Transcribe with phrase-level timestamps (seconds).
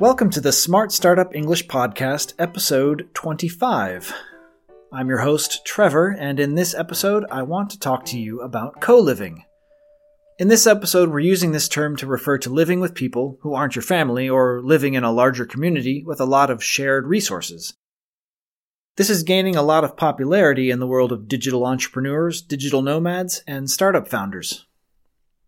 [0.00, 4.12] Welcome to the Smart Startup English Podcast, episode 25.
[4.92, 8.80] I'm your host, Trevor, and in this episode, I want to talk to you about
[8.80, 9.44] co living.
[10.36, 13.76] In this episode, we're using this term to refer to living with people who aren't
[13.76, 17.74] your family or living in a larger community with a lot of shared resources.
[18.96, 23.44] This is gaining a lot of popularity in the world of digital entrepreneurs, digital nomads,
[23.46, 24.66] and startup founders.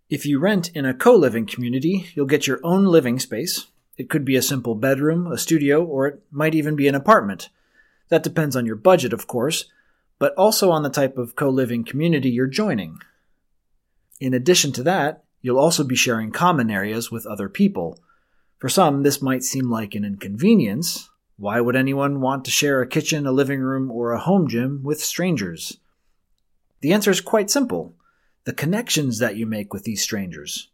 [0.08, 4.10] If you rent in a co living community, you'll get your own living space, it
[4.10, 7.48] could be a simple bedroom, a studio, or it might even be an apartment.
[8.09, 9.66] That depends on your budget, of course,
[10.18, 12.98] but also on the type of co living community you're joining.
[14.20, 17.98] In addition to that, you'll also be sharing common areas with other people.
[18.59, 21.10] For some, this might seem like an inconvenience.
[21.37, 24.80] Why would anyone want to share a kitchen, a living room, or a home gym
[24.82, 25.78] with strangers?
[26.80, 27.95] The answer is quite simple
[28.45, 30.68] the connections that you make with these strangers.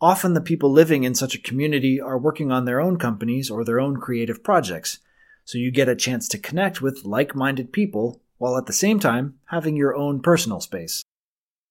[0.00, 3.64] Often the people living in such a community are working on their own companies or
[3.64, 4.98] their own creative projects,
[5.44, 9.00] so you get a chance to connect with like minded people while at the same
[9.00, 11.02] time having your own personal space.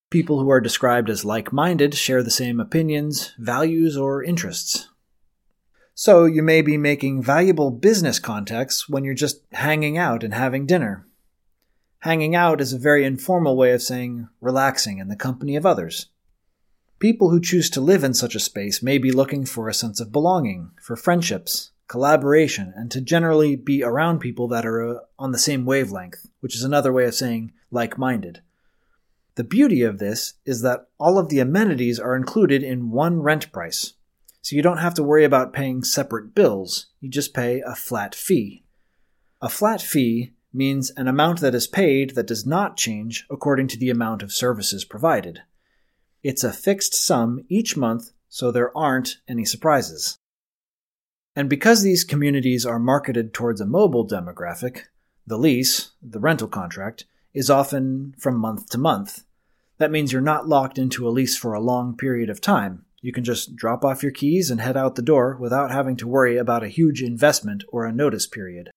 [0.10, 4.90] People who are described as like minded share the same opinions, values, or interests.
[5.94, 10.66] So you may be making valuable business contacts when you're just hanging out and having
[10.66, 11.08] dinner.
[12.00, 16.08] Hanging out is a very informal way of saying relaxing in the company of others.
[17.06, 20.00] People who choose to live in such a space may be looking for a sense
[20.00, 25.32] of belonging, for friendships, collaboration, and to generally be around people that are uh, on
[25.32, 28.42] the same wavelength, which is another way of saying like minded.
[29.36, 33.52] The beauty of this is that all of the amenities are included in one rent
[33.52, 33.94] price,
[34.42, 38.16] so you don't have to worry about paying separate bills, you just pay a flat
[38.16, 38.64] fee.
[39.44, 43.78] A flat fee means an amount that is paid that does not change according to
[43.78, 45.44] the amount of services provided.
[46.28, 50.18] It's a fixed sum each month, so there aren't any surprises.
[51.36, 54.86] And because these communities are marketed towards a mobile demographic,
[55.28, 59.24] the lease, the rental contract, is often from month to month.
[59.78, 62.86] That means you're not locked into a lease for a long period of time.
[63.02, 66.08] You can just drop off your keys and head out the door without having to
[66.08, 68.72] worry about a huge investment or a notice period.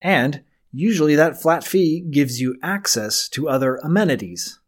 [0.00, 0.42] And
[0.72, 4.58] usually that flat fee gives you access to other amenities,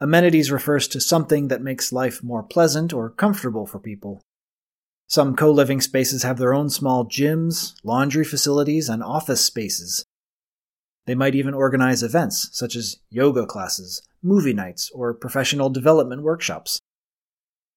[0.00, 4.22] Amenities refers to something that makes life more pleasant or comfortable for people.
[5.08, 10.04] Some co living spaces have their own small gyms, laundry facilities, and office spaces.
[11.06, 16.78] They might even organize events such as yoga classes, movie nights, or professional development workshops.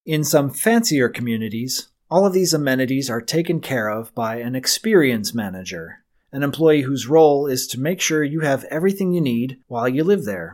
[0.06, 5.34] In some fancier communities, all of these amenities are taken care of by an experience
[5.34, 9.88] manager, an employee whose role is to make sure you have everything you need while
[9.88, 10.54] you live there.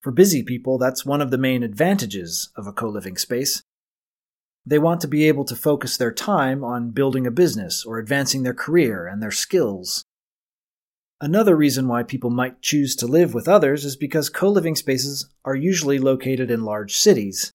[0.00, 3.62] For busy people, that's one of the main advantages of a co living space.
[4.64, 8.42] They want to be able to focus their time on building a business or advancing
[8.42, 10.04] their career and their skills.
[11.20, 15.28] Another reason why people might choose to live with others is because co living spaces
[15.44, 17.52] are usually located in large cities.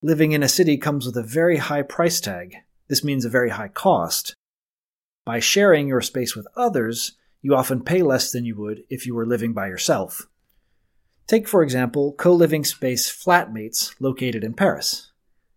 [0.00, 2.56] Living in a city comes with a very high price tag.
[2.88, 4.34] This means a very high cost.
[5.26, 9.14] By sharing your space with others, you often pay less than you would if you
[9.14, 10.26] were living by yourself.
[11.26, 15.12] Take, for example, co living space Flatmates, located in Paris.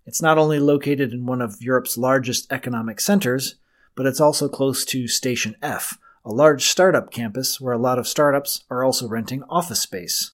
[0.06, 3.56] It's not only located in one of Europe's largest economic centers,
[3.96, 8.08] but it's also close to Station F, a large startup campus where a lot of
[8.08, 10.32] startups are also renting office space.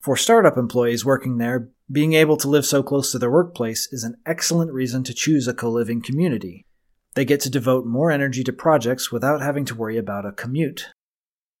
[0.00, 4.04] For startup employees working there, being able to live so close to their workplace is
[4.04, 6.66] an excellent reason to choose a co living community.
[7.14, 10.88] They get to devote more energy to projects without having to worry about a commute.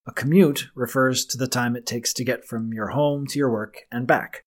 [0.04, 3.50] A commute refers to the time it takes to get from your home to your
[3.50, 4.44] work and back.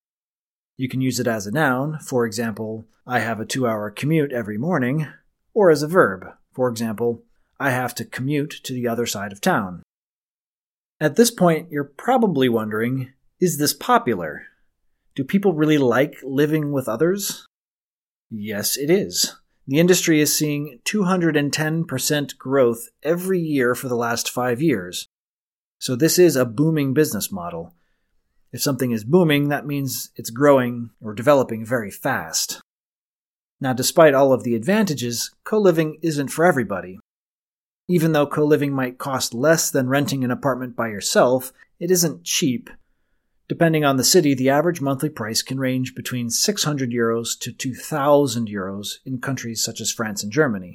[0.76, 4.32] You can use it as a noun, for example, I have a two hour commute
[4.32, 5.08] every morning,
[5.54, 7.22] or as a verb, for example,
[7.58, 9.82] I have to commute to the other side of town.
[11.00, 14.46] At this point, you're probably wondering is this popular?
[15.14, 17.46] Do people really like living with others?
[18.30, 19.36] Yes, it is.
[19.66, 25.08] The industry is seeing 210% growth every year for the last five years,
[25.78, 27.74] so this is a booming business model.
[28.52, 32.60] If something is booming, that means it's growing or developing very fast.
[33.60, 36.98] Now, despite all of the advantages, co living isn't for everybody.
[37.88, 42.24] Even though co living might cost less than renting an apartment by yourself, it isn't
[42.24, 42.70] cheap.
[43.48, 48.48] Depending on the city, the average monthly price can range between 600 euros to 2,000
[48.48, 50.74] euros in countries such as France and Germany.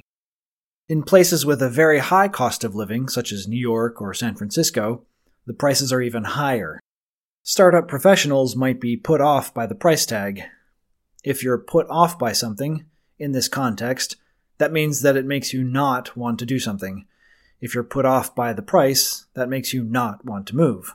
[0.92, 4.34] In places with a very high cost of living, such as New York or San
[4.34, 5.06] Francisco,
[5.46, 6.80] the prices are even higher.
[7.42, 10.42] Startup professionals might be put off by the price tag.
[11.24, 12.84] If you're put off by something,
[13.18, 14.16] in this context,
[14.58, 17.06] that means that it makes you not want to do something.
[17.58, 20.94] If you're put off by the price, that makes you not want to move.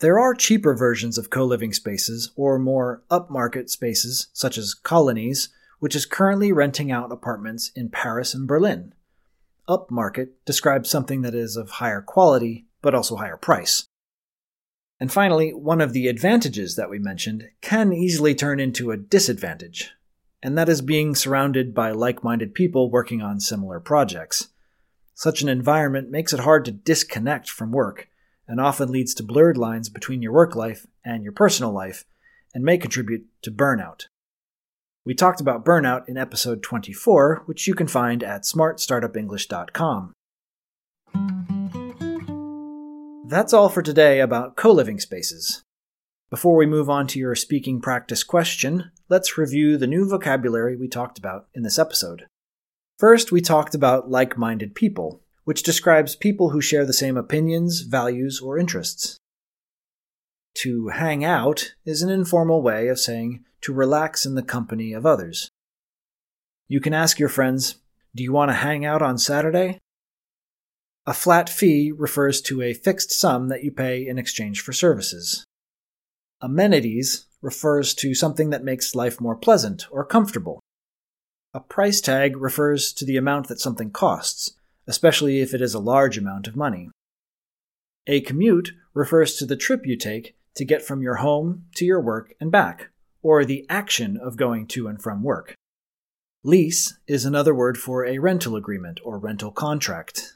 [0.00, 5.50] There are cheaper versions of co living spaces or more upmarket spaces, such as Colonies,
[5.82, 8.94] which is currently renting out apartments in Paris and Berlin.
[9.68, 13.84] Upmarket describes something that is of higher quality, but also higher price.
[15.00, 19.90] And finally, one of the advantages that we mentioned can easily turn into a disadvantage,
[20.40, 24.50] and that is being surrounded by like minded people working on similar projects.
[25.16, 28.08] Such an environment makes it hard to disconnect from work
[28.46, 32.04] and often leads to blurred lines between your work life and your personal life
[32.54, 34.02] and may contribute to burnout.
[35.04, 40.12] We talked about burnout in episode 24, which you can find at smartstartupenglish.com.
[43.26, 45.62] That's all for today about co living spaces.
[46.30, 50.86] Before we move on to your speaking practice question, let's review the new vocabulary we
[50.86, 52.26] talked about in this episode.
[52.98, 57.80] First, we talked about like minded people, which describes people who share the same opinions,
[57.80, 59.18] values, or interests.
[60.56, 65.06] To hang out is an informal way of saying to relax in the company of
[65.06, 65.50] others.
[66.68, 67.76] You can ask your friends,
[68.14, 69.78] Do you want to hang out on Saturday?
[71.06, 75.44] A flat fee refers to a fixed sum that you pay in exchange for services.
[76.40, 80.60] Amenities refers to something that makes life more pleasant or comfortable.
[81.54, 84.52] A price tag refers to the amount that something costs,
[84.86, 86.88] especially if it is a large amount of money.
[88.06, 92.00] A commute refers to the trip you take to get from your home to your
[92.00, 92.90] work and back,
[93.22, 95.54] or the action of going to and from work.
[96.44, 100.34] Lease is another word for a rental agreement or rental contract.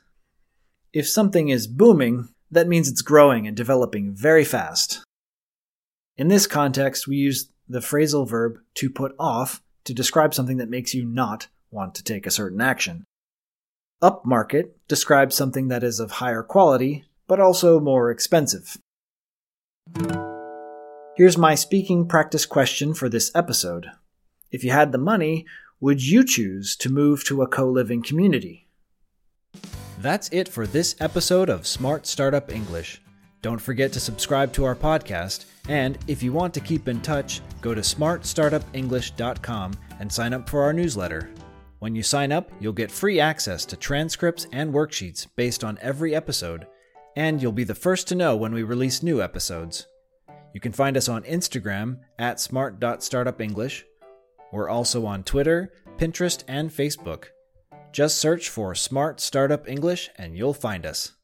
[0.92, 5.02] If something is booming, that means it's growing and developing very fast.
[6.16, 10.70] In this context, we use the phrasal verb to put off to describe something that
[10.70, 13.04] makes you not want to take a certain action.
[14.02, 18.78] Upmarket describes something that is of higher quality, but also more expensive.
[21.16, 23.86] Here's my speaking practice question for this episode.
[24.50, 25.46] If you had the money,
[25.80, 28.68] would you choose to move to a co living community?
[29.98, 33.00] That's it for this episode of Smart Startup English.
[33.40, 37.40] Don't forget to subscribe to our podcast, and if you want to keep in touch,
[37.60, 41.30] go to smartstartupenglish.com and sign up for our newsletter.
[41.78, 46.14] When you sign up, you'll get free access to transcripts and worksheets based on every
[46.14, 46.66] episode,
[47.16, 49.86] and you'll be the first to know when we release new episodes.
[50.54, 53.82] You can find us on Instagram at smart.startupenglish.
[54.52, 57.24] We're also on Twitter, Pinterest, and Facebook.
[57.92, 61.15] Just search for Smart Startup English and you'll find us.